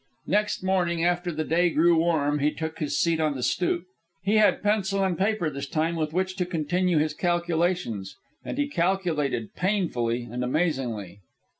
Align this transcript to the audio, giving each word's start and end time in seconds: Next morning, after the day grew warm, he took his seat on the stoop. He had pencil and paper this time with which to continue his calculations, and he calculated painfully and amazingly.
Next 0.25 0.63
morning, 0.63 1.05
after 1.05 1.31
the 1.31 1.43
day 1.43 1.69
grew 1.69 1.95
warm, 1.97 2.39
he 2.39 2.49
took 2.51 2.79
his 2.79 2.99
seat 2.99 3.19
on 3.19 3.35
the 3.35 3.43
stoop. 3.43 3.85
He 4.23 4.37
had 4.37 4.63
pencil 4.63 5.03
and 5.03 5.15
paper 5.15 5.47
this 5.51 5.67
time 5.69 5.95
with 5.95 6.11
which 6.11 6.35
to 6.37 6.45
continue 6.47 6.97
his 6.97 7.13
calculations, 7.13 8.15
and 8.43 8.57
he 8.57 8.67
calculated 8.67 9.53
painfully 9.53 10.23
and 10.23 10.43
amazingly. 10.43 11.19